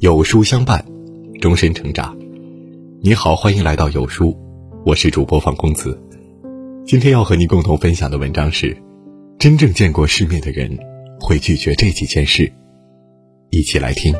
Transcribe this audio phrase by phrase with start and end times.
[0.00, 0.84] 有书相伴，
[1.40, 2.16] 终身成长。
[3.02, 4.38] 你好，欢迎来到有书，
[4.86, 6.00] 我是主播方公子。
[6.86, 8.80] 今天要和你共同分享的文章是：
[9.40, 10.78] 真正见过世面的人
[11.18, 12.52] 会拒绝这几件事。
[13.50, 14.14] 一起来听。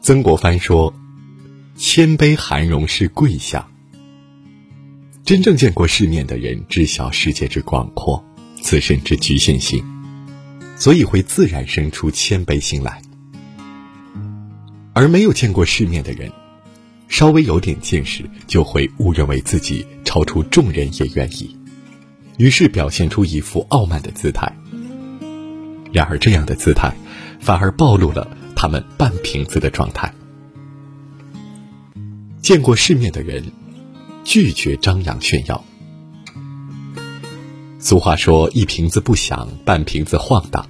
[0.00, 0.94] 曾国藩说
[1.76, 3.62] ：“谦卑含容是贵相。”
[5.22, 8.24] 真正见过世面的人，知晓世界之广阔，
[8.62, 9.84] 自身之局限性，
[10.78, 13.02] 所以会自然生出谦卑心来。
[14.92, 16.32] 而没有见过世面的人，
[17.08, 21.56] 稍微有点见识，就会误认为自己超出众人也愿意，
[22.36, 24.50] 于是表现出一副傲慢的姿态。
[25.92, 26.94] 然而，这样的姿态，
[27.40, 30.14] 反而暴露了他们半瓶子的状态。
[32.40, 33.44] 见过世面的人。
[34.24, 35.64] 拒绝张扬炫耀。
[37.80, 40.68] 俗话说：“一瓶子不响，半瓶子晃荡。”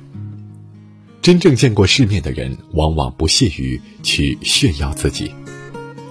[1.23, 5.33] 真正见过世面的人，往往不屑于去炫耀自己，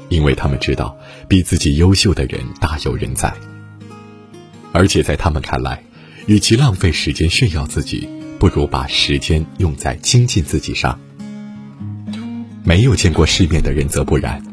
[0.09, 3.31] 因为他们知道比自己优秀的人大有人在。
[4.72, 5.84] 而且在他们看来，
[6.25, 8.09] 与其浪费时间炫耀自己，
[8.40, 11.00] 不如把时间用在精进自己上。
[12.64, 14.44] 没有见过世面的人则不然。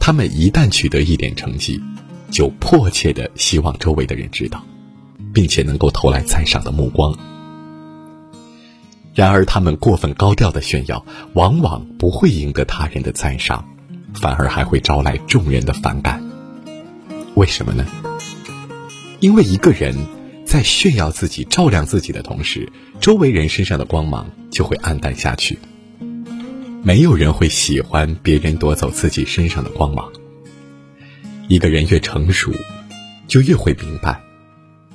[0.00, 1.80] 他们一旦取得一点成绩，
[2.30, 4.64] 就迫切的希望周围的人知道，
[5.36, 7.14] 并且能够投来赞赏的目光。
[9.14, 13.68] 然而，他们过分高调的炫耀，往往不会赢得他人的赞赏，
[14.14, 16.26] 反而还会招来众人的反感。
[17.34, 17.84] 为什么呢？
[19.20, 19.94] 因为一个人
[20.46, 25.58] 在炫耀自己、照亮自己的同时，周围人身上的光芒就会暗淡下去。
[26.82, 30.10] 没有人会喜欢别人夺走自己身上的光芒。
[31.46, 32.50] 一个人越成熟，
[33.28, 34.18] 就越会明白，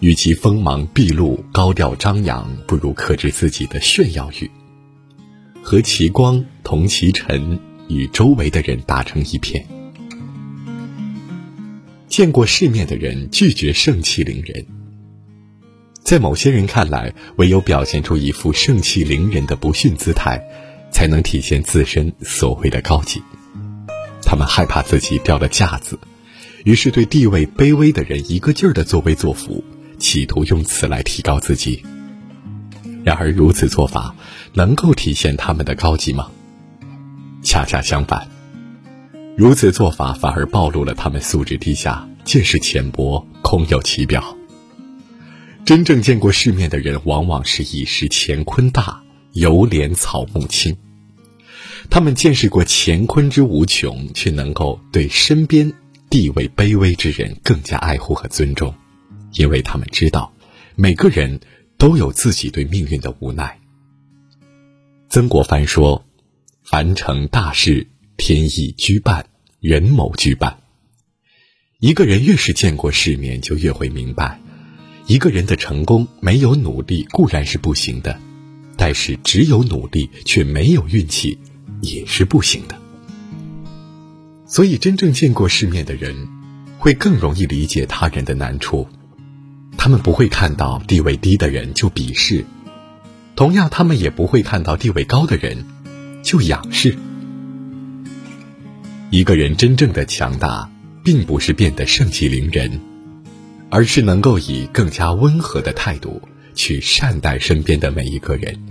[0.02, 4.52] 与其锋芒毕露、高调张扬，不如克制自己的炫耀欲，
[5.64, 7.58] 和其光同其尘，
[7.88, 9.66] 与周围的人打成一片。
[12.10, 14.66] 见过世面的人拒绝盛气凌人。
[16.04, 20.42] 在某些人看来，唯有表现出一副盛气凌人的不逊姿态。
[20.94, 23.24] 才能体现自身所谓的高级。
[24.22, 25.98] 他们害怕自己掉了架子，
[26.66, 29.61] 于是对地位卑微的人一个劲儿的作威作福，
[30.02, 31.84] 企图用此来提高自己。
[33.06, 34.16] 然而，如此做法
[34.54, 36.30] 能够体现他们的高级吗？
[37.44, 38.28] 恰恰相反，
[39.38, 44.36] 如此做法反而暴露了他们素质低下、见识浅薄、空有其表。
[45.64, 49.02] 真正见过世面的人，往往是一时乾坤大。
[49.34, 50.76] 犹怜草木青。
[51.90, 55.72] 他们见识过乾坤之无穷，却能够对身边
[56.10, 58.76] 地位卑微之人更加爱护和尊重，
[59.34, 60.34] 因为他们知道，
[60.76, 61.40] 每个人
[61.78, 63.60] 都有自己对命运的无奈。
[65.10, 66.06] 曾国藩说
[66.64, 67.88] ：“凡成大事，
[68.18, 69.26] 天意居半，
[69.60, 70.60] 人谋居半。”
[71.80, 74.40] 一个人越是见过世面，就越会明白，
[75.08, 78.20] 一个人的成功没有努力固然是不行的。
[78.78, 81.38] 但是，只有努力却没有运气，
[81.82, 82.80] 也是不行的。
[84.46, 86.28] 所以，真正见过世面的人，
[86.80, 88.88] 会更容易理解他人的难处。
[89.84, 92.46] 他们不会看到地位低的人就鄙视，
[93.36, 95.66] 同样，他们也不会看到地位高的人
[96.22, 96.96] 就仰视。
[99.10, 100.70] 一个人真正的强大，
[101.04, 102.80] 并不是变得盛气凌人，
[103.72, 106.22] 而是能够以更加温和的态度
[106.54, 108.64] 去善待身边的每一个人。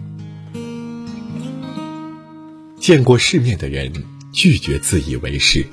[2.79, 3.93] 见过世面的人
[4.33, 5.67] 拒绝自以为是。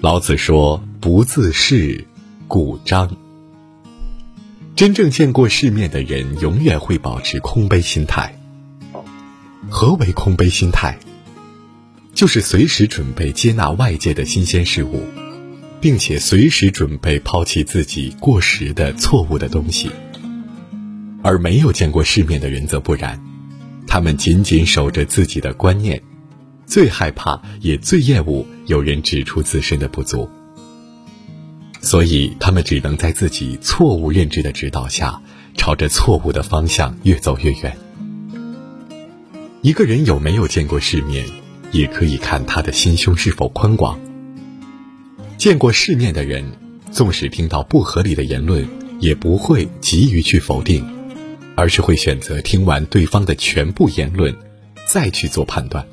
[0.00, 2.06] 老子说：“不自是，
[2.46, 3.10] 故张。”
[4.76, 8.36] 真正见过世面的人，永远会保持空杯心态。
[9.70, 10.98] 何为空杯心态？
[12.12, 15.04] 就是随时准备接纳外界的新鲜事物，
[15.80, 19.92] 并且随时准备抛弃自己过时的错误的东西。
[21.22, 23.22] 而没有见过世面的人则不然。
[23.86, 26.02] 他们紧紧守着自己的观念，
[26.66, 30.28] 最害怕也最厌恶有人指出自身的不足，
[31.84, 35.20] 所以他们只能在自己错误认知的指导下，
[35.54, 37.76] 朝着错误的方向越走越远。
[39.60, 41.26] 一个人有没有见过世面，
[41.72, 44.00] 也可以看他的心胸是否宽广。
[45.36, 46.44] 见过世面的人，
[46.90, 48.66] 纵使听到不合理的言论，
[48.98, 50.84] 也不会急于去否定。
[51.56, 54.34] 而是会选择听完对方的全部言论，
[54.86, 55.86] 再去做判断。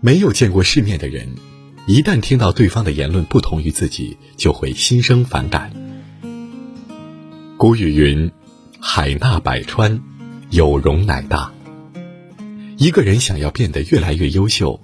[0.00, 1.26] 没有见过世面的人，
[1.88, 5.72] 一旦听到对方的言论不同于自己，就会心生反感。
[7.56, 8.30] 古语云
[8.78, 10.02] ：“海纳百川，
[10.50, 11.50] 有容乃大。
[12.76, 14.78] 一个人想要变得越来越优秀，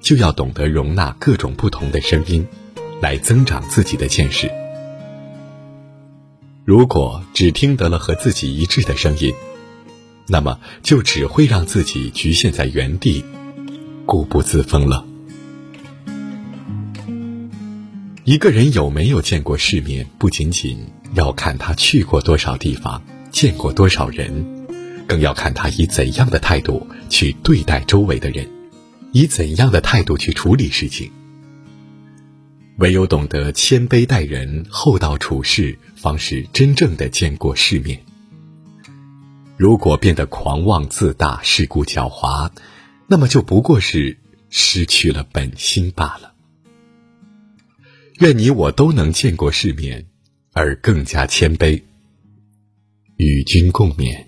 [0.00, 2.44] 就要懂得容纳各种不同的声音，
[3.00, 4.50] 来增长自己的见识。
[6.64, 9.32] 如果只听得了和自己一致的声音，
[10.26, 13.24] 那么就只会让自己局限在原地，
[14.04, 15.04] 固步自封了。
[18.28, 20.78] 一个人有没有见过世面，不仅仅
[21.14, 24.66] 要看他去过多少地方，见过多少人，
[25.06, 28.46] 更要看他以怎样的态度去对待周围的人，
[29.12, 31.10] 以怎样的态度去处理事情。
[32.76, 37.98] 唯有懂得谦卑待人、厚道处事，方是真正的见过世面。
[39.56, 42.50] 如果变得狂妄自大、世故狡猾，
[43.06, 44.18] 那么就不过是
[44.50, 46.34] 失去了本心罢了。
[48.20, 50.04] 愿你我都能见过世面，
[50.52, 51.80] 而更加谦卑。
[53.16, 54.27] 与君共勉。